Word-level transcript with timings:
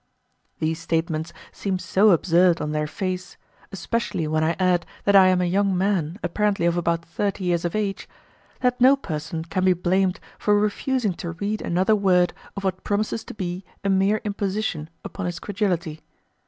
These 0.57 0.79
statements 0.79 1.31
seem 1.51 1.77
so 1.77 2.09
absurd 2.09 2.59
on 2.59 2.71
their 2.71 2.87
face, 2.87 3.37
especially 3.71 4.25
when 4.27 4.43
I 4.43 4.55
add 4.57 4.83
that 5.03 5.15
I 5.15 5.27
am 5.27 5.41
a 5.41 5.45
young 5.45 5.77
man 5.77 6.17
apparently 6.23 6.65
of 6.65 6.75
about 6.75 7.05
thirty 7.05 7.43
years 7.43 7.65
of 7.65 7.75
age, 7.75 8.09
that 8.61 8.81
no 8.81 8.95
person 8.95 9.43
can 9.45 9.63
be 9.63 9.73
blamed 9.73 10.19
for 10.39 10.59
refusing 10.59 11.13
to 11.21 11.33
read 11.33 11.61
another 11.61 11.95
word 11.95 12.33
of 12.57 12.63
what 12.63 12.83
promises 12.83 13.23
to 13.25 13.35
be 13.35 13.63
a 13.83 13.89
mere 13.89 14.21
imposition 14.23 14.89
upon 15.05 15.27
his 15.27 15.37
credulity. 15.37 16.01